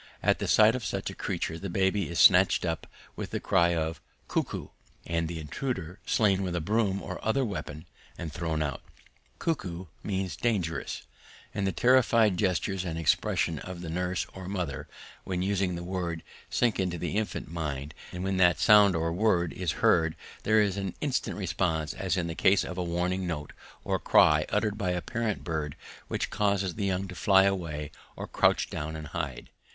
At 0.23 0.39
the 0.39 0.47
sight 0.47 0.73
of 0.75 0.83
such 0.83 1.11
a 1.11 1.15
creature 1.15 1.59
the 1.59 1.69
baby 1.69 2.09
is 2.09 2.19
snatched 2.19 2.65
up 2.65 2.87
with 3.15 3.29
the 3.29 3.39
cry 3.39 3.75
of 3.75 4.01
ku 4.27 4.41
ku 4.41 4.71
and 5.05 5.27
the 5.27 5.39
intruder 5.39 5.99
slain 6.07 6.41
with 6.41 6.55
a 6.55 6.59
broom 6.59 7.03
or 7.03 7.23
other 7.23 7.45
weapon 7.45 7.85
and 8.17 8.33
thrown 8.33 8.63
out. 8.63 8.81
Ku 9.37 9.53
ku 9.53 9.89
means 10.01 10.35
dangerous, 10.35 11.03
and 11.53 11.67
the 11.67 11.71
terrified 11.71 12.35
gestures 12.37 12.83
and 12.83 12.97
the 12.97 12.99
expression 12.99 13.59
of 13.59 13.81
the 13.81 13.91
nurse 13.91 14.25
or 14.33 14.47
mother 14.47 14.87
when 15.23 15.43
using 15.43 15.75
the 15.75 15.83
word 15.83 16.23
sink 16.49 16.79
into 16.79 16.97
the 16.97 17.15
infant 17.15 17.47
mind, 17.47 17.93
and 18.11 18.23
when 18.23 18.37
that 18.37 18.59
sound 18.59 18.95
or 18.95 19.13
word 19.13 19.53
is 19.53 19.73
heard 19.85 20.15
there 20.41 20.59
is 20.63 20.77
an 20.77 20.95
instant 21.01 21.37
response, 21.37 21.93
as 21.93 22.17
in 22.17 22.25
the 22.25 22.33
case 22.33 22.63
of 22.63 22.75
a 22.79 22.83
warning 22.83 23.27
note 23.27 23.53
or 23.83 23.99
cry 23.99 24.47
uttered 24.49 24.79
by 24.79 24.89
a 24.89 24.99
parent 25.01 25.43
bird 25.43 25.75
which 26.07 26.31
causes 26.31 26.73
the 26.73 26.87
young 26.87 27.07
to 27.07 27.13
fly 27.13 27.43
away 27.43 27.91
or 28.15 28.25
crouch 28.27 28.67
down 28.67 28.95
and 28.95 29.09
hide. 29.09 29.51